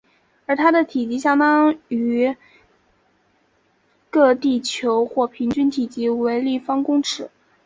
[0.47, 2.35] 而它的体积相当于
[4.09, 7.29] 个地球或平均体积为立方公尺。